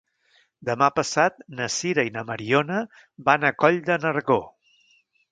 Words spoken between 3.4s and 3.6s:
a